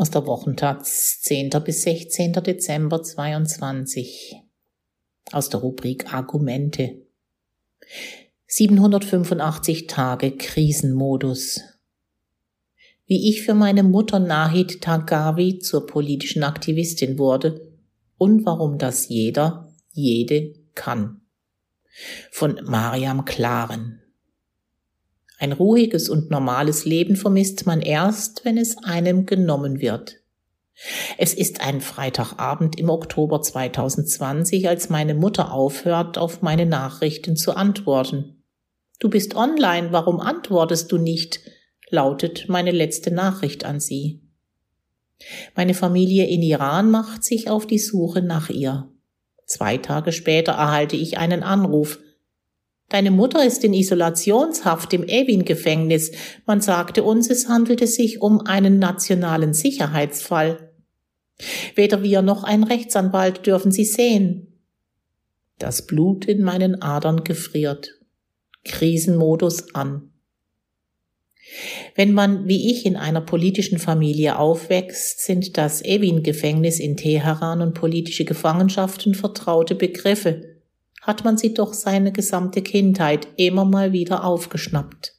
aus 0.00 0.10
der 0.10 0.24
Wochentaz 0.24 1.20
10. 1.20 1.50
bis 1.62 1.82
16. 1.82 2.32
Dezember 2.32 3.02
22 3.02 4.34
aus 5.30 5.50
der 5.50 5.60
Rubrik 5.60 6.14
Argumente 6.14 7.02
785 8.46 9.88
Tage 9.88 10.38
Krisenmodus 10.38 11.60
wie 13.04 13.28
ich 13.28 13.42
für 13.42 13.52
meine 13.52 13.82
Mutter 13.82 14.20
Nahid 14.20 14.80
Tagavi 14.80 15.58
zur 15.58 15.86
politischen 15.86 16.44
Aktivistin 16.44 17.18
wurde 17.18 17.70
und 18.16 18.46
warum 18.46 18.78
das 18.78 19.06
jeder, 19.10 19.70
jede 19.92 20.54
kann. 20.74 21.20
Von 22.30 22.58
Mariam 22.64 23.26
Klaren 23.26 24.00
ein 25.40 25.52
ruhiges 25.52 26.10
und 26.10 26.30
normales 26.30 26.84
Leben 26.84 27.16
vermisst 27.16 27.64
man 27.64 27.80
erst, 27.80 28.44
wenn 28.44 28.58
es 28.58 28.76
einem 28.84 29.24
genommen 29.24 29.80
wird. 29.80 30.16
Es 31.16 31.32
ist 31.32 31.62
ein 31.62 31.80
Freitagabend 31.80 32.78
im 32.78 32.90
Oktober 32.90 33.40
2020, 33.40 34.68
als 34.68 34.90
meine 34.90 35.14
Mutter 35.14 35.52
aufhört, 35.52 36.18
auf 36.18 36.42
meine 36.42 36.66
Nachrichten 36.66 37.36
zu 37.36 37.56
antworten. 37.56 38.44
Du 38.98 39.08
bist 39.08 39.34
online, 39.34 39.92
warum 39.92 40.20
antwortest 40.20 40.92
du 40.92 40.98
nicht? 40.98 41.40
lautet 41.88 42.48
meine 42.48 42.70
letzte 42.70 43.10
Nachricht 43.10 43.64
an 43.64 43.80
sie. 43.80 44.22
Meine 45.56 45.74
Familie 45.74 46.26
in 46.26 46.42
Iran 46.42 46.90
macht 46.90 47.24
sich 47.24 47.50
auf 47.50 47.66
die 47.66 47.78
Suche 47.78 48.22
nach 48.22 48.50
ihr. 48.50 48.88
Zwei 49.46 49.78
Tage 49.78 50.12
später 50.12 50.52
erhalte 50.52 50.96
ich 50.96 51.18
einen 51.18 51.42
Anruf. 51.42 51.98
Deine 52.90 53.12
Mutter 53.12 53.44
ist 53.46 53.62
in 53.62 53.72
Isolationshaft 53.72 54.92
im 54.92 55.04
Evin-Gefängnis. 55.04 56.10
Man 56.44 56.60
sagte 56.60 57.04
uns, 57.04 57.30
es 57.30 57.48
handelte 57.48 57.86
sich 57.86 58.20
um 58.20 58.40
einen 58.40 58.80
nationalen 58.80 59.54
Sicherheitsfall. 59.54 60.72
Weder 61.76 62.02
wir 62.02 62.20
noch 62.20 62.42
ein 62.42 62.64
Rechtsanwalt 62.64 63.46
dürfen 63.46 63.70
sie 63.70 63.84
sehen. 63.84 64.58
Das 65.58 65.86
Blut 65.86 66.24
in 66.24 66.42
meinen 66.42 66.82
Adern 66.82 67.22
gefriert. 67.22 68.00
Krisenmodus 68.64 69.72
an. 69.72 70.10
Wenn 71.94 72.12
man 72.12 72.48
wie 72.48 72.72
ich 72.72 72.86
in 72.86 72.96
einer 72.96 73.20
politischen 73.20 73.78
Familie 73.78 74.36
aufwächst, 74.36 75.24
sind 75.24 75.56
das 75.56 75.84
Evin-Gefängnis 75.84 76.80
in 76.80 76.96
Teheran 76.96 77.62
und 77.62 77.74
politische 77.74 78.24
Gefangenschaften 78.24 79.14
vertraute 79.14 79.76
Begriffe 79.76 80.49
hat 81.00 81.24
man 81.24 81.38
sie 81.38 81.54
doch 81.54 81.72
seine 81.72 82.12
gesamte 82.12 82.62
Kindheit 82.62 83.28
immer 83.36 83.64
mal 83.64 83.92
wieder 83.92 84.24
aufgeschnappt. 84.24 85.14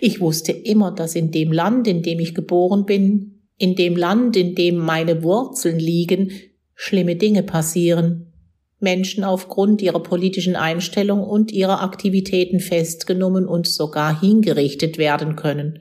Ich 0.00 0.20
wusste 0.20 0.52
immer, 0.52 0.90
dass 0.90 1.14
in 1.14 1.30
dem 1.30 1.52
Land, 1.52 1.86
in 1.86 2.02
dem 2.02 2.18
ich 2.18 2.34
geboren 2.34 2.86
bin, 2.86 3.42
in 3.56 3.76
dem 3.76 3.96
Land, 3.96 4.36
in 4.36 4.54
dem 4.54 4.76
meine 4.76 5.22
Wurzeln 5.22 5.78
liegen, 5.78 6.32
schlimme 6.74 7.16
Dinge 7.16 7.42
passieren, 7.42 8.32
Menschen 8.78 9.22
aufgrund 9.22 9.82
ihrer 9.82 10.02
politischen 10.02 10.56
Einstellung 10.56 11.22
und 11.22 11.52
ihrer 11.52 11.82
Aktivitäten 11.82 12.60
festgenommen 12.60 13.46
und 13.46 13.68
sogar 13.68 14.18
hingerichtet 14.18 14.96
werden 14.96 15.36
können. 15.36 15.80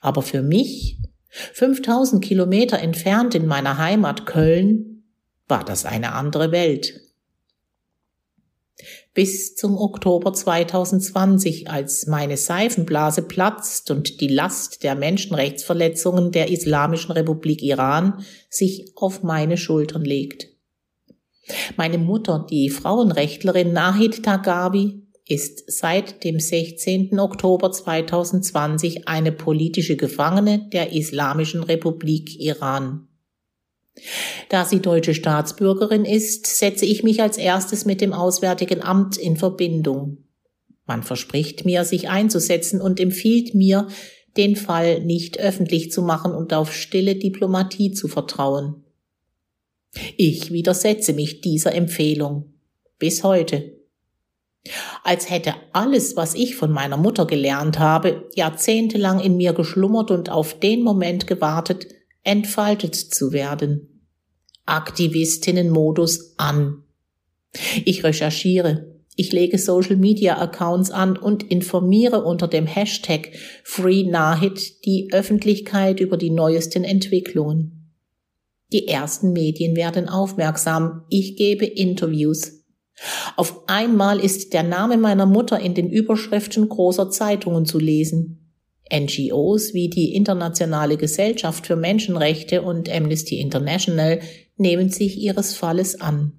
Aber 0.00 0.22
für 0.22 0.42
mich, 0.42 0.98
5000 1.28 2.22
Kilometer 2.22 2.80
entfernt 2.80 3.36
in 3.36 3.46
meiner 3.46 3.78
Heimat 3.78 4.26
Köln, 4.26 5.04
war 5.46 5.64
das 5.64 5.86
eine 5.86 6.12
andere 6.12 6.50
Welt 6.50 7.11
bis 9.14 9.54
zum 9.54 9.76
Oktober 9.76 10.32
2020, 10.32 11.68
als 11.68 12.06
meine 12.06 12.36
Seifenblase 12.36 13.22
platzt 13.22 13.90
und 13.90 14.20
die 14.20 14.28
Last 14.28 14.82
der 14.82 14.94
Menschenrechtsverletzungen 14.94 16.32
der 16.32 16.50
Islamischen 16.50 17.12
Republik 17.12 17.62
Iran 17.62 18.24
sich 18.48 18.92
auf 18.96 19.22
meine 19.22 19.56
Schultern 19.58 20.04
legt. 20.04 20.48
Meine 21.76 21.98
Mutter, 21.98 22.46
die 22.48 22.70
Frauenrechtlerin 22.70 23.72
Nahid 23.72 24.22
Tagabi, 24.22 25.02
ist 25.26 25.70
seit 25.70 26.24
dem 26.24 26.40
16. 26.40 27.18
Oktober 27.18 27.70
2020 27.70 29.08
eine 29.08 29.32
politische 29.32 29.96
Gefangene 29.96 30.68
der 30.72 30.92
Islamischen 30.92 31.62
Republik 31.62 32.38
Iran. 32.40 33.08
Da 34.48 34.64
sie 34.64 34.80
deutsche 34.80 35.14
Staatsbürgerin 35.14 36.04
ist, 36.04 36.46
setze 36.46 36.86
ich 36.86 37.02
mich 37.02 37.22
als 37.22 37.36
erstes 37.36 37.84
mit 37.84 38.00
dem 38.00 38.12
Auswärtigen 38.12 38.82
Amt 38.82 39.16
in 39.16 39.36
Verbindung. 39.36 40.24
Man 40.86 41.02
verspricht 41.02 41.64
mir, 41.64 41.84
sich 41.84 42.08
einzusetzen 42.08 42.80
und 42.80 43.00
empfiehlt 43.00 43.54
mir, 43.54 43.88
den 44.36 44.56
Fall 44.56 45.00
nicht 45.00 45.38
öffentlich 45.38 45.92
zu 45.92 46.02
machen 46.02 46.34
und 46.34 46.54
auf 46.54 46.72
stille 46.74 47.16
Diplomatie 47.16 47.92
zu 47.92 48.08
vertrauen. 48.08 48.84
Ich 50.16 50.52
widersetze 50.52 51.12
mich 51.12 51.42
dieser 51.42 51.74
Empfehlung. 51.74 52.54
Bis 52.98 53.24
heute. 53.24 53.78
Als 55.02 55.28
hätte 55.28 55.54
alles, 55.72 56.16
was 56.16 56.34
ich 56.34 56.56
von 56.56 56.70
meiner 56.70 56.96
Mutter 56.96 57.26
gelernt 57.26 57.78
habe, 57.78 58.28
jahrzehntelang 58.34 59.20
in 59.20 59.36
mir 59.36 59.52
geschlummert 59.52 60.10
und 60.10 60.30
auf 60.30 60.58
den 60.58 60.82
Moment 60.82 61.26
gewartet, 61.26 61.86
entfaltet 62.24 62.94
zu 62.94 63.32
werden. 63.32 64.08
Aktivistinnenmodus 64.64 66.34
an. 66.38 66.84
Ich 67.84 68.04
recherchiere, 68.04 68.92
ich 69.14 69.32
lege 69.32 69.58
Social 69.58 69.96
Media 69.96 70.38
Accounts 70.38 70.90
an 70.90 71.18
und 71.18 71.42
informiere 71.42 72.24
unter 72.24 72.48
dem 72.48 72.66
Hashtag 72.66 73.32
FreeNahid 73.62 74.84
die 74.86 75.10
Öffentlichkeit 75.12 76.00
über 76.00 76.16
die 76.16 76.30
neuesten 76.30 76.84
Entwicklungen. 76.84 77.90
Die 78.72 78.88
ersten 78.88 79.32
Medien 79.32 79.76
werden 79.76 80.08
aufmerksam. 80.08 81.04
Ich 81.10 81.36
gebe 81.36 81.66
Interviews. 81.66 82.64
Auf 83.36 83.68
einmal 83.68 84.18
ist 84.18 84.54
der 84.54 84.62
Name 84.62 84.96
meiner 84.96 85.26
Mutter 85.26 85.60
in 85.60 85.74
den 85.74 85.90
Überschriften 85.90 86.68
großer 86.68 87.10
Zeitungen 87.10 87.66
zu 87.66 87.78
lesen. 87.78 88.41
NGOs 88.92 89.74
wie 89.74 89.88
die 89.88 90.14
Internationale 90.14 90.96
Gesellschaft 90.96 91.66
für 91.66 91.76
Menschenrechte 91.76 92.62
und 92.62 92.90
Amnesty 92.90 93.40
International 93.40 94.20
nehmen 94.56 94.90
sich 94.90 95.18
ihres 95.18 95.54
Falles 95.54 96.00
an. 96.00 96.32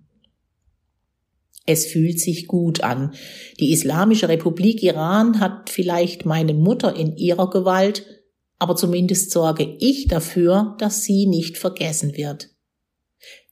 Es 1.65 1.85
fühlt 1.85 2.19
sich 2.19 2.47
gut 2.47 2.81
an. 2.83 3.13
Die 3.59 3.71
Islamische 3.71 4.27
Republik 4.27 4.83
Iran 4.83 5.39
hat 5.39 5.69
vielleicht 5.69 6.25
meine 6.25 6.53
Mutter 6.53 6.95
in 6.95 7.15
ihrer 7.15 7.49
Gewalt, 7.49 8.05
aber 8.59 8.75
zumindest 8.75 9.31
sorge 9.31 9.77
ich 9.79 10.07
dafür, 10.07 10.75
dass 10.79 11.03
sie 11.03 11.25
nicht 11.25 11.57
vergessen 11.57 12.17
wird. 12.17 12.49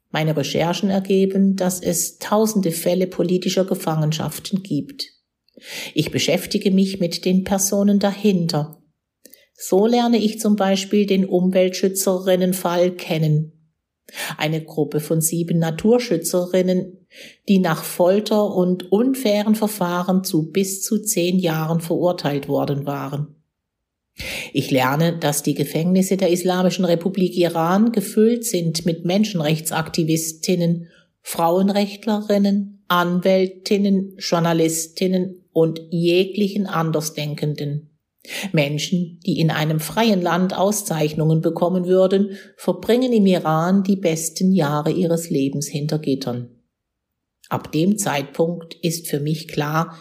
Meine 0.09 0.35
Recherchen 0.35 0.89
ergeben, 0.89 1.55
dass 1.55 1.81
es 1.81 2.17
tausende 2.17 2.71
Fälle 2.71 3.07
politischer 3.07 3.63
Gefangenschaften 3.63 4.61
gibt. 4.61 5.05
Ich 5.93 6.11
beschäftige 6.11 6.71
mich 6.71 6.99
mit 6.99 7.23
den 7.23 7.45
Personen 7.45 7.99
dahinter, 7.99 8.80
so 9.61 9.85
lerne 9.85 10.17
ich 10.17 10.39
zum 10.39 10.55
Beispiel 10.55 11.05
den 11.05 11.23
Umweltschützerinnenfall 11.23 12.91
kennen. 12.91 13.51
Eine 14.35 14.63
Gruppe 14.63 14.99
von 14.99 15.21
sieben 15.21 15.59
Naturschützerinnen, 15.59 17.05
die 17.47 17.59
nach 17.59 17.83
Folter 17.83 18.55
und 18.55 18.91
unfairen 18.91 19.53
Verfahren 19.53 20.23
zu 20.23 20.51
bis 20.51 20.81
zu 20.81 20.99
zehn 20.99 21.37
Jahren 21.37 21.79
verurteilt 21.79 22.47
worden 22.47 22.87
waren. 22.87 23.35
Ich 24.51 24.71
lerne, 24.71 25.19
dass 25.19 25.43
die 25.43 25.53
Gefängnisse 25.53 26.17
der 26.17 26.31
Islamischen 26.31 26.83
Republik 26.83 27.37
Iran 27.37 27.91
gefüllt 27.91 28.45
sind 28.45 28.85
mit 28.87 29.05
Menschenrechtsaktivistinnen, 29.05 30.87
Frauenrechtlerinnen, 31.21 32.83
Anwältinnen, 32.87 34.15
Journalistinnen 34.17 35.45
und 35.53 35.81
jeglichen 35.91 36.65
Andersdenkenden. 36.65 37.90
Menschen, 38.51 39.19
die 39.25 39.39
in 39.39 39.49
einem 39.49 39.79
freien 39.79 40.21
Land 40.21 40.55
Auszeichnungen 40.55 41.41
bekommen 41.41 41.85
würden, 41.85 42.37
verbringen 42.55 43.13
im 43.13 43.25
Iran 43.25 43.83
die 43.83 43.95
besten 43.95 44.51
Jahre 44.51 44.91
ihres 44.91 45.29
Lebens 45.29 45.67
hinter 45.67 45.99
Gittern. 45.99 46.49
Ab 47.49 47.71
dem 47.71 47.97
Zeitpunkt 47.97 48.75
ist 48.75 49.07
für 49.07 49.19
mich 49.19 49.47
klar, 49.47 49.97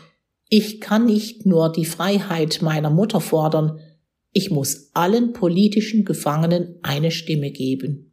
ich 0.48 0.80
kann 0.80 1.06
nicht 1.06 1.46
nur 1.46 1.72
die 1.72 1.84
Freiheit 1.84 2.60
meiner 2.60 2.90
Mutter 2.90 3.20
fordern, 3.20 3.80
ich 4.32 4.50
muss 4.50 4.90
allen 4.94 5.32
politischen 5.32 6.04
Gefangenen 6.04 6.78
eine 6.82 7.10
Stimme 7.10 7.50
geben. 7.50 8.09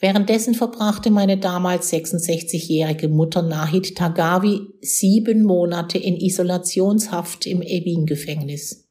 Währenddessen 0.00 0.54
verbrachte 0.54 1.10
meine 1.10 1.38
damals 1.38 1.92
66-jährige 1.92 3.08
Mutter 3.08 3.42
Nahid 3.42 3.96
Tagawi 3.96 4.60
sieben 4.80 5.42
Monate 5.42 5.98
in 5.98 6.16
Isolationshaft 6.16 7.46
im 7.46 7.62
Evin-Gefängnis. 7.62 8.88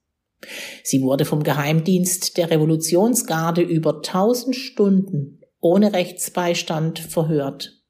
Sie 0.83 1.01
wurde 1.01 1.25
vom 1.25 1.43
Geheimdienst 1.43 2.37
der 2.37 2.51
Revolutionsgarde 2.51 3.61
über 3.61 4.01
tausend 4.01 4.55
Stunden 4.55 5.39
ohne 5.59 5.93
Rechtsbeistand 5.93 6.99
verhört. 6.99 7.81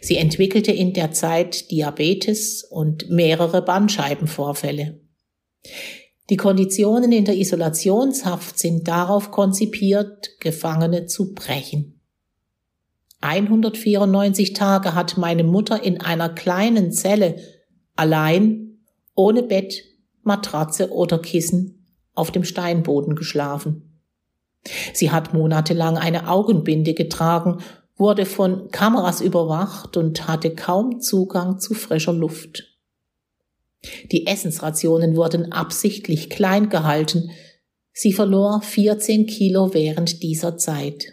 Sie 0.00 0.16
entwickelte 0.16 0.72
in 0.72 0.92
der 0.92 1.12
Zeit 1.12 1.70
Diabetes 1.70 2.64
und 2.64 3.08
mehrere 3.10 3.62
Bandscheibenvorfälle. 3.62 5.00
Die 6.28 6.36
Konditionen 6.36 7.12
in 7.12 7.24
der 7.24 7.36
Isolationshaft 7.36 8.58
sind 8.58 8.88
darauf 8.88 9.30
konzipiert, 9.30 10.40
Gefangene 10.40 11.06
zu 11.06 11.34
brechen. 11.34 12.00
194 13.20 14.52
Tage 14.52 14.94
hat 14.94 15.16
meine 15.16 15.44
Mutter 15.44 15.82
in 15.82 16.00
einer 16.00 16.28
kleinen 16.28 16.92
Zelle 16.92 17.36
allein, 17.94 18.78
ohne 19.14 19.42
Bett, 19.42 19.82
Matratze 20.22 20.90
oder 20.90 21.18
Kissen 21.18 21.86
auf 22.14 22.30
dem 22.30 22.44
Steinboden 22.44 23.14
geschlafen. 23.14 24.00
Sie 24.92 25.12
hat 25.12 25.32
monatelang 25.32 25.96
eine 25.96 26.28
Augenbinde 26.28 26.94
getragen, 26.94 27.58
wurde 27.96 28.26
von 28.26 28.70
Kameras 28.70 29.20
überwacht 29.20 29.96
und 29.96 30.26
hatte 30.26 30.54
kaum 30.54 31.00
Zugang 31.00 31.60
zu 31.60 31.74
frischer 31.74 32.12
Luft. 32.12 32.75
Die 34.12 34.26
Essensrationen 34.26 35.16
wurden 35.16 35.52
absichtlich 35.52 36.30
klein 36.30 36.68
gehalten. 36.68 37.30
Sie 37.92 38.12
verlor 38.12 38.62
14 38.62 39.26
Kilo 39.26 39.74
während 39.74 40.22
dieser 40.22 40.56
Zeit. 40.58 41.06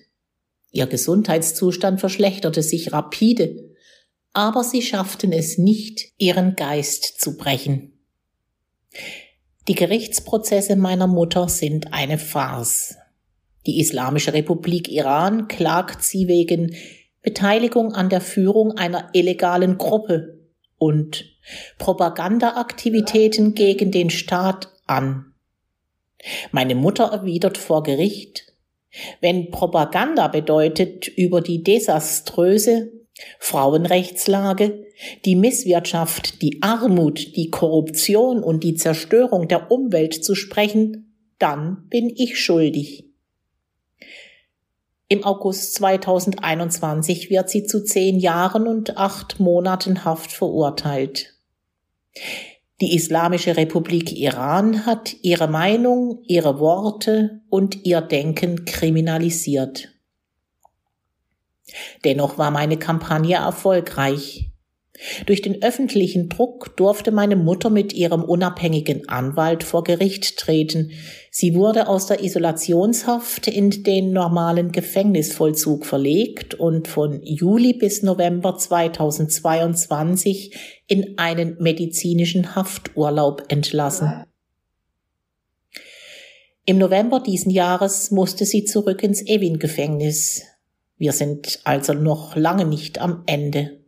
Ihr 0.71 0.87
Gesundheitszustand 0.87 1.99
verschlechterte 1.99 2.63
sich 2.63 2.91
rapide, 2.91 3.69
aber 4.33 4.63
sie 4.63 4.81
schafften 4.81 5.31
es 5.31 5.57
nicht, 5.57 6.11
ihren 6.17 6.55
Geist 6.55 7.21
zu 7.21 7.37
brechen. 7.37 7.93
Die 9.67 9.75
Gerichtsprozesse 9.75 10.75
meiner 10.75 11.07
Mutter 11.07 11.47
sind 11.47 11.93
eine 11.93 12.17
Farce. 12.17 12.95
Die 13.65 13.79
Islamische 13.79 14.33
Republik 14.33 14.89
Iran 14.89 15.47
klagt 15.47 16.03
sie 16.03 16.27
wegen 16.27 16.75
Beteiligung 17.21 17.93
an 17.93 18.09
der 18.09 18.19
Führung 18.19 18.73
einer 18.73 19.09
illegalen 19.13 19.77
Gruppe 19.77 20.32
und 20.83 21.25
Propagandaaktivitäten 21.77 23.53
gegen 23.53 23.91
den 23.91 24.09
Staat 24.09 24.69
an. 24.85 25.33
Meine 26.51 26.75
Mutter 26.75 27.05
erwidert 27.05 27.57
vor 27.57 27.83
Gericht, 27.83 28.53
wenn 29.21 29.49
Propaganda 29.49 30.27
bedeutet, 30.27 31.07
über 31.07 31.41
die 31.41 31.63
desaströse 31.63 32.91
Frauenrechtslage, 33.39 34.85
die 35.25 35.35
Misswirtschaft, 35.35 36.41
die 36.41 36.61
Armut, 36.61 37.35
die 37.35 37.49
Korruption 37.49 38.43
und 38.43 38.63
die 38.63 38.75
Zerstörung 38.75 39.47
der 39.47 39.71
Umwelt 39.71 40.13
zu 40.23 40.35
sprechen, 40.35 41.15
dann 41.39 41.87
bin 41.89 42.09
ich 42.09 42.39
schuldig. 42.39 43.12
Im 45.07 45.23
August 45.23 45.75
2021 45.75 47.29
wird 47.29 47.49
sie 47.49 47.63
zu 47.63 47.83
zehn 47.83 48.19
Jahren 48.19 48.67
und 48.67 48.97
acht 48.97 49.39
Monaten 49.39 50.05
Haft 50.05 50.31
verurteilt. 50.31 51.33
Die 52.81 52.95
Islamische 52.95 53.55
Republik 53.55 54.11
Iran 54.11 54.85
hat 54.85 55.15
ihre 55.21 55.47
Meinung, 55.47 56.23
ihre 56.25 56.59
Worte 56.59 57.41
und 57.49 57.85
ihr 57.85 58.01
Denken 58.01 58.65
kriminalisiert. 58.65 59.89
Dennoch 62.03 62.37
war 62.37 62.51
meine 62.51 62.77
Kampagne 62.77 63.37
erfolgreich. 63.37 64.49
Durch 65.25 65.41
den 65.41 65.63
öffentlichen 65.63 66.29
Druck 66.29 66.75
durfte 66.77 67.11
meine 67.11 67.35
Mutter 67.35 67.69
mit 67.69 67.93
ihrem 67.93 68.23
unabhängigen 68.23 69.07
Anwalt 69.09 69.63
vor 69.63 69.83
Gericht 69.83 70.37
treten. 70.37 70.91
Sie 71.35 71.55
wurde 71.55 71.87
aus 71.87 72.05
der 72.05 72.23
Isolationshaft 72.23 73.47
in 73.47 73.71
den 73.71 74.13
normalen 74.13 74.71
Gefängnisvollzug 74.71 75.83
verlegt 75.83 76.53
und 76.53 76.87
von 76.87 77.23
Juli 77.23 77.73
bis 77.73 78.03
November 78.03 78.55
2022 78.55 80.83
in 80.85 81.17
einen 81.17 81.57
medizinischen 81.59 82.55
Hafturlaub 82.55 83.45
entlassen. 83.47 84.25
Im 86.65 86.77
November 86.77 87.19
diesen 87.19 87.49
Jahres 87.49 88.11
musste 88.11 88.45
sie 88.45 88.65
zurück 88.65 89.01
ins 89.01 89.25
Evin-Gefängnis. 89.25 90.43
Wir 90.99 91.13
sind 91.13 91.61
also 91.63 91.93
noch 91.93 92.35
lange 92.35 92.65
nicht 92.65 93.01
am 93.01 93.23
Ende. 93.25 93.79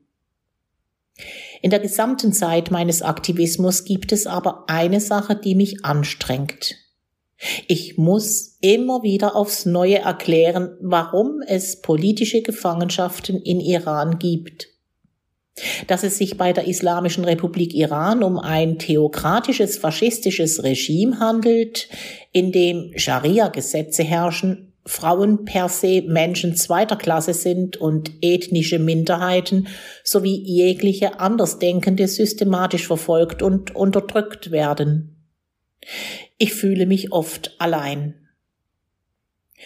In 1.62 1.70
der 1.70 1.80
gesamten 1.80 2.34
Zeit 2.34 2.72
meines 2.72 3.04
Aktivismus 3.04 3.84
gibt 3.84 4.12
es 4.12 4.26
aber 4.26 4.64
eine 4.68 5.00
Sache, 5.00 5.36
die 5.36 5.54
mich 5.54 5.86
anstrengt. 5.86 6.85
Ich 7.68 7.98
muss 7.98 8.58
immer 8.62 9.04
wieder 9.04 9.36
aufs 9.36 9.66
Neue 9.66 10.00
erklären, 10.00 10.78
warum 10.80 11.42
es 11.46 11.82
politische 11.82 12.42
Gefangenschaften 12.42 13.42
in 13.42 13.60
Iran 13.60 14.20
gibt. 14.20 14.70
Dass 15.88 16.04
es 16.04 16.18
sich 16.18 16.38
bei 16.38 16.54
der 16.54 16.68
Islamischen 16.68 17.24
Republik 17.24 17.74
Iran 17.74 18.24
um 18.24 18.38
ein 18.38 18.78
theokratisches 18.78 19.78
faschistisches 19.78 20.64
Regime 20.64 21.20
handelt, 21.20 21.88
in 22.32 22.52
dem 22.52 22.92
Scharia-Gesetze 22.96 24.04
herrschen, 24.04 24.74
Frauen 24.88 25.46
per 25.46 25.68
se 25.68 26.04
Menschen 26.04 26.56
zweiter 26.56 26.96
Klasse 26.96 27.34
sind 27.34 27.78
und 27.78 28.12
ethnische 28.22 28.78
Minderheiten 28.78 29.68
sowie 30.04 30.36
jegliche 30.36 31.20
Andersdenkende 31.20 32.08
systematisch 32.08 32.86
verfolgt 32.86 33.42
und 33.42 33.76
unterdrückt 33.76 34.52
werden. 34.52 35.16
Ich 36.38 36.54
fühle 36.54 36.86
mich 36.86 37.12
oft 37.12 37.56
allein. 37.60 38.16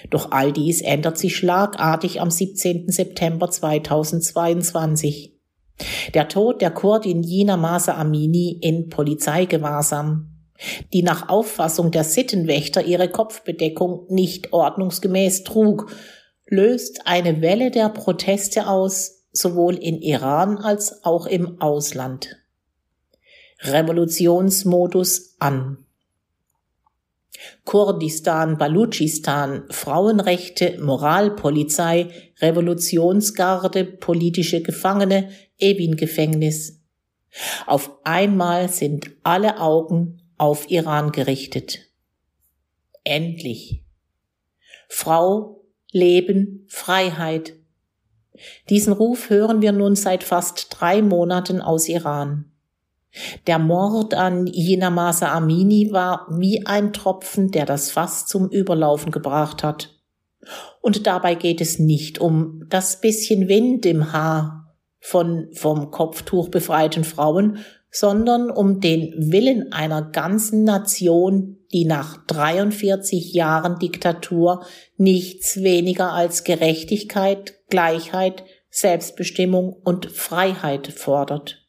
Doch 0.09 0.31
all 0.31 0.51
dies 0.51 0.81
ändert 0.81 1.17
sich 1.17 1.35
schlagartig 1.35 2.21
am 2.21 2.29
17. 2.29 2.89
September 2.89 3.49
2022. 3.49 5.35
Der 6.13 6.27
Tod 6.27 6.61
der 6.61 6.71
Kurdin 6.71 7.23
Jina 7.23 7.57
Masa 7.57 7.95
Amini 7.95 8.59
in 8.61 8.89
Polizeigewahrsam 8.89 10.39
die 10.93 11.03
nach 11.03 11.29
Auffassung 11.29 11.91
der 11.91 12.03
Sittenwächter 12.03 12.83
ihre 12.83 13.09
Kopfbedeckung 13.09 14.05
nicht 14.09 14.53
ordnungsgemäß 14.53 15.43
trug, 15.43 15.91
löst 16.47 17.01
eine 17.05 17.41
Welle 17.41 17.71
der 17.71 17.89
Proteste 17.89 18.67
aus, 18.67 19.25
sowohl 19.31 19.75
in 19.75 20.01
Iran 20.01 20.57
als 20.57 21.03
auch 21.03 21.27
im 21.27 21.61
Ausland. 21.61 22.37
Revolutionsmodus 23.61 25.35
an. 25.39 25.85
Kurdistan, 27.65 28.57
Balutschistan, 28.57 29.65
Frauenrechte, 29.69 30.77
Moralpolizei, 30.81 32.09
Revolutionsgarde, 32.41 33.85
politische 33.85 34.61
Gefangene, 34.61 35.29
Evin-Gefängnis. 35.57 36.81
Auf 37.65 37.91
einmal 38.03 38.69
sind 38.69 39.11
alle 39.23 39.59
Augen 39.59 40.21
auf 40.37 40.69
Iran 40.69 41.11
gerichtet. 41.11 41.79
Endlich. 43.03 43.83
Frau, 44.87 45.63
Leben, 45.91 46.65
Freiheit. 46.67 47.53
Diesen 48.69 48.93
Ruf 48.93 49.29
hören 49.29 49.61
wir 49.61 49.71
nun 49.71 49.95
seit 49.95 50.23
fast 50.23 50.67
drei 50.71 51.01
Monaten 51.01 51.61
aus 51.61 51.89
Iran. 51.89 52.51
Der 53.47 53.59
Mord 53.59 54.13
an 54.13 54.47
Jinamasa 54.47 55.31
Amini 55.33 55.91
war 55.91 56.27
wie 56.29 56.65
ein 56.65 56.93
Tropfen, 56.93 57.51
der 57.51 57.65
das 57.65 57.91
Fass 57.91 58.27
zum 58.27 58.49
Überlaufen 58.49 59.11
gebracht 59.11 59.63
hat. 59.63 59.99
Und 60.81 61.07
dabei 61.07 61.35
geht 61.35 61.61
es 61.61 61.79
nicht 61.79 62.19
um 62.19 62.65
das 62.69 63.01
bisschen 63.01 63.47
Wind 63.47 63.85
im 63.85 64.13
Haar 64.13 64.75
von 64.99 65.49
vom 65.53 65.91
Kopftuch 65.91 66.49
befreiten 66.49 67.03
Frauen, 67.03 67.59
sondern 67.91 68.51
um 68.51 68.79
den 68.79 69.13
Willen 69.17 69.71
einer 69.71 70.01
ganzen 70.03 70.63
Nation, 70.63 71.57
die 71.73 71.85
nach 71.85 72.17
43 72.27 73.33
Jahren 73.33 73.79
Diktatur 73.79 74.65
nichts 74.97 75.63
weniger 75.63 76.13
als 76.13 76.43
Gerechtigkeit, 76.43 77.55
Gleichheit, 77.69 78.43
Selbstbestimmung 78.69 79.73
und 79.73 80.11
Freiheit 80.11 80.87
fordert. 80.87 81.68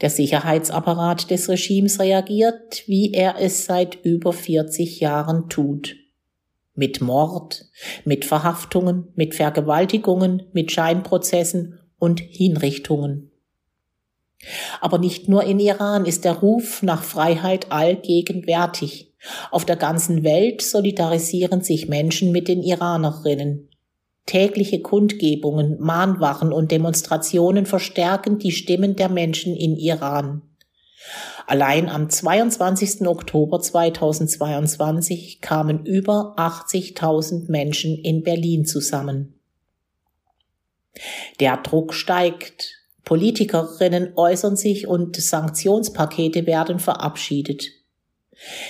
Der 0.00 0.10
Sicherheitsapparat 0.10 1.30
des 1.30 1.48
Regimes 1.48 2.00
reagiert, 2.00 2.84
wie 2.86 3.12
er 3.12 3.36
es 3.38 3.64
seit 3.64 4.04
über 4.04 4.32
40 4.32 5.00
Jahren 5.00 5.48
tut. 5.48 5.96
Mit 6.74 7.00
Mord, 7.00 7.66
mit 8.04 8.24
Verhaftungen, 8.24 9.08
mit 9.14 9.34
Vergewaltigungen, 9.34 10.44
mit 10.52 10.72
Scheinprozessen 10.72 11.78
und 11.98 12.20
Hinrichtungen. 12.20 13.30
Aber 14.80 14.98
nicht 14.98 15.28
nur 15.28 15.44
in 15.44 15.60
Iran 15.60 16.06
ist 16.06 16.24
der 16.24 16.38
Ruf 16.38 16.82
nach 16.82 17.02
Freiheit 17.02 17.70
allgegenwärtig. 17.70 19.12
Auf 19.50 19.66
der 19.66 19.76
ganzen 19.76 20.24
Welt 20.24 20.62
solidarisieren 20.62 21.62
sich 21.62 21.88
Menschen 21.88 22.32
mit 22.32 22.48
den 22.48 22.62
Iranerinnen. 22.62 23.69
Tägliche 24.30 24.80
Kundgebungen, 24.80 25.80
Mahnwachen 25.80 26.52
und 26.52 26.70
Demonstrationen 26.70 27.66
verstärken 27.66 28.38
die 28.38 28.52
Stimmen 28.52 28.94
der 28.94 29.08
Menschen 29.08 29.56
in 29.56 29.74
Iran. 29.74 30.42
Allein 31.48 31.88
am 31.88 32.08
22. 32.08 33.08
Oktober 33.08 33.60
2022 33.60 35.40
kamen 35.40 35.84
über 35.84 36.36
80.000 36.36 37.50
Menschen 37.50 37.98
in 37.98 38.22
Berlin 38.22 38.64
zusammen. 38.64 39.34
Der 41.40 41.56
Druck 41.56 41.92
steigt, 41.92 42.86
Politikerinnen 43.04 44.12
äußern 44.14 44.54
sich 44.54 44.86
und 44.86 45.16
Sanktionspakete 45.16 46.46
werden 46.46 46.78
verabschiedet. 46.78 47.79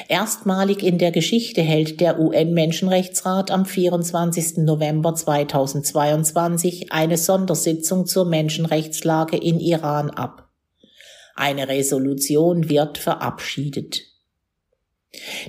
Erstmalig 0.09 0.83
in 0.83 0.99
der 0.99 1.12
Geschichte 1.12 1.62
hält 1.62 2.00
der 2.00 2.19
UN-Menschenrechtsrat 2.19 3.50
am 3.50 3.65
24. 3.65 4.59
November 4.59 5.15
2022 5.15 6.93
eine 6.93 7.17
Sondersitzung 7.17 8.07
zur 8.07 8.25
Menschenrechtslage 8.25 9.37
in 9.37 9.61
Iran 9.61 10.11
ab. 10.11 10.49
Eine 11.37 11.69
Resolution 11.69 12.69
wird 12.69 12.99
verabschiedet. 12.99 14.03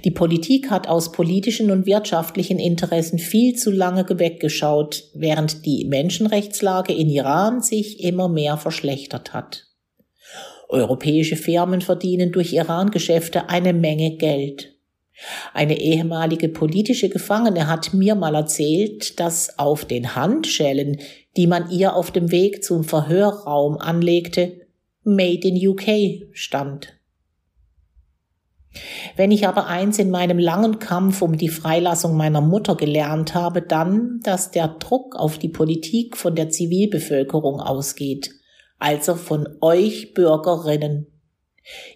Die 0.03 0.11
Politik 0.11 0.69
hat 0.69 0.87
aus 0.87 1.11
politischen 1.11 1.69
und 1.69 1.85
wirtschaftlichen 1.85 2.59
Interessen 2.59 3.19
viel 3.19 3.55
zu 3.55 3.71
lange 3.71 4.05
weggeschaut, 4.07 5.03
während 5.13 5.65
die 5.65 5.85
Menschenrechtslage 5.85 6.93
in 6.93 7.09
Iran 7.09 7.61
sich 7.61 8.03
immer 8.03 8.27
mehr 8.27 8.57
verschlechtert 8.57 9.33
hat. 9.33 9.70
Europäische 10.71 11.35
Firmen 11.35 11.81
verdienen 11.81 12.31
durch 12.31 12.53
Iran-Geschäfte 12.53 13.49
eine 13.49 13.73
Menge 13.73 14.15
Geld. 14.15 14.73
Eine 15.53 15.79
ehemalige 15.79 16.49
politische 16.49 17.09
Gefangene 17.09 17.67
hat 17.67 17.93
mir 17.93 18.15
mal 18.15 18.35
erzählt, 18.35 19.19
dass 19.19 19.59
auf 19.59 19.85
den 19.85 20.15
Handschellen, 20.15 20.99
die 21.37 21.45
man 21.45 21.69
ihr 21.69 21.95
auf 21.95 22.11
dem 22.11 22.31
Weg 22.31 22.63
zum 22.63 22.83
Verhörraum 22.83 23.77
anlegte, 23.77 24.61
Made 25.03 25.47
in 25.47 25.67
UK 25.67 26.29
stand. 26.31 26.93
Wenn 29.17 29.31
ich 29.31 29.47
aber 29.47 29.67
eins 29.67 29.99
in 29.99 30.09
meinem 30.09 30.39
langen 30.39 30.79
Kampf 30.79 31.21
um 31.21 31.37
die 31.37 31.49
Freilassung 31.49 32.15
meiner 32.15 32.39
Mutter 32.39 32.75
gelernt 32.75 33.35
habe, 33.35 33.61
dann, 33.61 34.21
dass 34.23 34.51
der 34.51 34.69
Druck 34.69 35.17
auf 35.17 35.37
die 35.37 35.49
Politik 35.49 36.15
von 36.15 36.35
der 36.35 36.49
Zivilbevölkerung 36.49 37.59
ausgeht 37.59 38.31
also 38.81 39.15
von 39.15 39.47
euch 39.61 40.13
Bürgerinnen. 40.13 41.07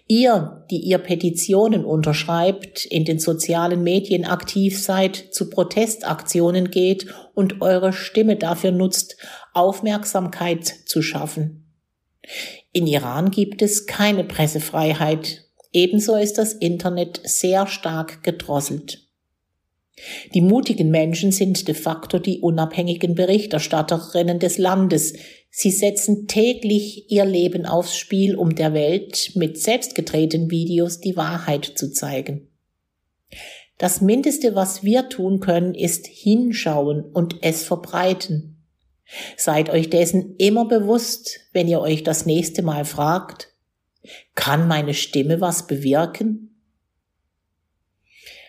Ihr, 0.06 0.64
die 0.70 0.78
ihr 0.78 0.98
Petitionen 0.98 1.84
unterschreibt, 1.84 2.86
in 2.86 3.04
den 3.04 3.18
sozialen 3.18 3.82
Medien 3.82 4.24
aktiv 4.24 4.80
seid, 4.80 5.16
zu 5.16 5.50
Protestaktionen 5.50 6.70
geht 6.70 7.06
und 7.34 7.60
eure 7.60 7.92
Stimme 7.92 8.36
dafür 8.36 8.70
nutzt, 8.70 9.16
Aufmerksamkeit 9.52 10.64
zu 10.64 11.02
schaffen. 11.02 11.66
In 12.72 12.86
Iran 12.86 13.32
gibt 13.32 13.62
es 13.62 13.86
keine 13.86 14.22
Pressefreiheit. 14.22 15.44
Ebenso 15.72 16.14
ist 16.14 16.38
das 16.38 16.52
Internet 16.52 17.20
sehr 17.24 17.66
stark 17.66 18.22
gedrosselt. 18.22 19.06
Die 20.34 20.42
mutigen 20.42 20.90
Menschen 20.90 21.32
sind 21.32 21.66
de 21.68 21.74
facto 21.74 22.18
die 22.18 22.40
unabhängigen 22.40 23.14
Berichterstatterinnen 23.14 24.38
des 24.38 24.58
Landes, 24.58 25.14
Sie 25.58 25.70
setzen 25.70 26.28
täglich 26.28 27.10
ihr 27.10 27.24
Leben 27.24 27.64
aufs 27.64 27.96
Spiel, 27.96 28.36
um 28.36 28.54
der 28.54 28.74
Welt 28.74 29.30
mit 29.36 29.58
selbstgedrehten 29.58 30.50
Videos 30.50 31.00
die 31.00 31.16
Wahrheit 31.16 31.64
zu 31.64 31.90
zeigen. 31.90 32.50
Das 33.78 34.02
Mindeste, 34.02 34.54
was 34.54 34.82
wir 34.82 35.08
tun 35.08 35.40
können, 35.40 35.74
ist 35.74 36.08
hinschauen 36.08 37.02
und 37.02 37.36
es 37.40 37.64
verbreiten. 37.64 38.62
Seid 39.38 39.70
euch 39.70 39.88
dessen 39.88 40.36
immer 40.36 40.68
bewusst, 40.68 41.40
wenn 41.54 41.68
ihr 41.68 41.80
euch 41.80 42.02
das 42.02 42.26
nächste 42.26 42.60
Mal 42.60 42.84
fragt, 42.84 43.54
kann 44.34 44.68
meine 44.68 44.92
Stimme 44.92 45.40
was 45.40 45.66
bewirken? 45.66 46.54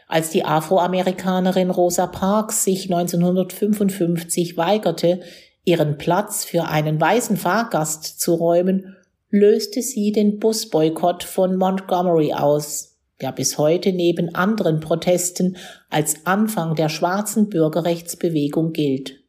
Als 0.10 0.30
die 0.30 0.44
Afroamerikanerin 0.44 1.70
Rosa 1.70 2.08
Parks 2.08 2.66
sich 2.66 2.92
1955 2.94 4.58
weigerte, 4.58 5.22
ihren 5.68 5.98
Platz 5.98 6.46
für 6.46 6.70
einen 6.70 7.00
weißen 7.00 7.36
Fahrgast 7.36 8.22
zu 8.22 8.36
räumen, 8.36 8.96
löste 9.30 9.82
sie 9.82 10.14
den 10.14 10.40
Busboykott 10.40 11.24
von 11.24 11.58
Montgomery 11.58 12.34
aus, 12.34 12.98
der 13.20 13.34
bis 13.34 13.58
heute 13.58 13.92
neben 13.92 14.34
anderen 14.34 14.80
Protesten 14.80 15.58
als 15.90 16.26
Anfang 16.26 16.76
der 16.76 16.88
schwarzen 16.88 17.50
Bürgerrechtsbewegung 17.50 18.72
gilt. 18.72 19.20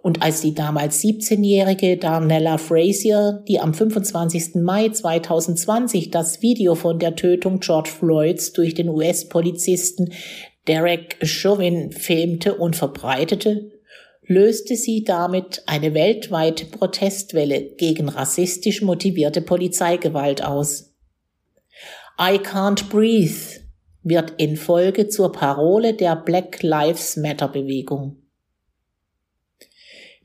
Und 0.00 0.22
als 0.22 0.40
die 0.40 0.54
damals 0.54 1.02
17-jährige 1.02 1.96
Darnella 1.96 2.58
Frazier, 2.58 3.42
die 3.46 3.60
am 3.60 3.74
25. 3.74 4.56
Mai 4.56 4.88
2020 4.88 6.10
das 6.10 6.40
Video 6.42 6.74
von 6.74 6.98
der 6.98 7.16
Tötung 7.16 7.60
George 7.60 7.90
Floyds 7.90 8.52
durch 8.52 8.74
den 8.74 8.88
US-Polizisten 8.88 10.12
Derek 10.66 11.18
Chauvin 11.22 11.90
filmte 11.90 12.54
und 12.54 12.76
verbreitete, 12.76 13.73
löste 14.26 14.76
sie 14.76 15.04
damit 15.04 15.62
eine 15.66 15.94
weltweite 15.94 16.66
Protestwelle 16.66 17.62
gegen 17.76 18.08
rassistisch 18.08 18.82
motivierte 18.82 19.42
Polizeigewalt 19.42 20.42
aus. 20.42 20.94
I 22.18 22.38
can't 22.38 22.88
breathe 22.88 23.60
wird 24.02 24.34
in 24.36 24.56
Folge 24.56 25.08
zur 25.08 25.32
Parole 25.32 25.94
der 25.94 26.14
Black 26.14 26.62
Lives 26.62 27.16
Matter 27.16 27.48
Bewegung. 27.48 28.16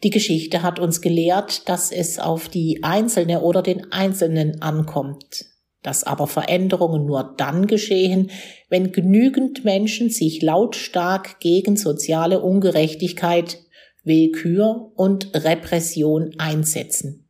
Die 0.04 0.12
Geschichte 0.12 0.64
hat 0.64 0.80
uns 0.80 1.02
gelehrt, 1.02 1.68
dass 1.68 1.92
es 1.92 2.20
auf 2.20 2.48
die 2.48 2.84
Einzelne 2.84 3.42
oder 3.42 3.62
den 3.62 3.92
Einzelnen 3.92 4.62
ankommt, 4.62 5.46
dass 5.82 6.04
aber 6.06 6.28
Veränderungen 6.28 7.06
nur 7.06 7.36
dann 7.38 7.68
geschehen, 7.68 8.32
wenn 8.70 8.92
genügend 8.92 9.66
Menschen 9.66 10.10
sich 10.10 10.42
lautstark 10.42 11.40
gegen 11.40 11.76
soziale 11.76 12.40
Ungerechtigkeit, 12.40 13.60
Willkür 14.04 14.92
und 14.96 15.32
Repression 15.34 16.32
einsetzen. 16.38 17.28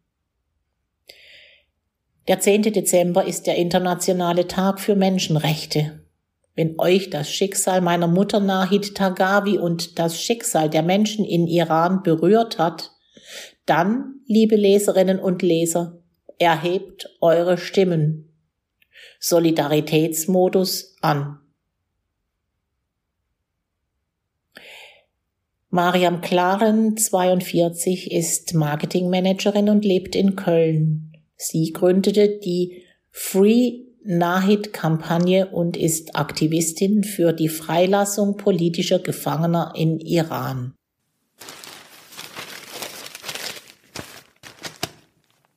Der 2.27 2.39
10. 2.39 2.61
Dezember 2.61 3.25
ist 3.25 3.47
der 3.47 3.55
internationale 3.55 4.47
Tag 4.47 4.79
für 4.79 4.95
Menschenrechte. 4.95 6.03
Wenn 6.55 6.79
euch 6.79 7.09
das 7.09 7.31
Schicksal 7.31 7.81
meiner 7.81 8.07
Mutter 8.07 8.39
Nahid 8.39 8.93
Tagavi 8.93 9.57
und 9.57 9.97
das 9.97 10.21
Schicksal 10.21 10.69
der 10.69 10.83
Menschen 10.83 11.25
in 11.25 11.47
Iran 11.47 12.03
berührt 12.03 12.59
hat, 12.59 12.91
dann, 13.65 14.21
liebe 14.27 14.55
Leserinnen 14.55 15.19
und 15.19 15.41
Leser, 15.41 16.03
erhebt 16.37 17.09
eure 17.21 17.57
Stimmen. 17.57 18.33
Solidaritätsmodus 19.19 20.97
an. 21.01 21.39
Mariam 25.71 26.21
Klaren, 26.21 26.97
42, 26.97 28.11
ist 28.11 28.55
Marketingmanagerin 28.55 29.69
und 29.69 29.85
lebt 29.85 30.15
in 30.15 30.35
Köln. 30.35 31.13
Sie 31.35 31.71
gründete 31.71 32.39
die 32.39 32.83
Free 33.11 33.83
Nahid-Kampagne 34.03 35.47
und 35.47 35.77
ist 35.77 36.15
Aktivistin 36.15 37.03
für 37.03 37.33
die 37.33 37.49
Freilassung 37.49 38.37
politischer 38.37 38.97
Gefangener 38.97 39.73
in 39.75 39.99
Iran. 39.99 40.73